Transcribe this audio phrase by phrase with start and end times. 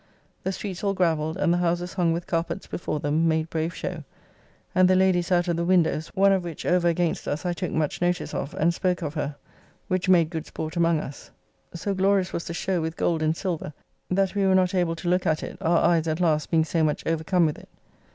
[0.41, 4.03] The streets all gravelled, and the houses hung with carpets before them, made brave show,
[4.73, 7.69] and the ladies out of the windows, one of which over against us I took
[7.71, 9.35] much notice of, and spoke of her,
[9.89, 11.29] which made good sport among us.
[11.75, 13.73] So glorious was the show with gold and silver,
[14.09, 16.83] that we were not able to look at it, our eyes at last being so
[16.83, 17.69] much overcome with it.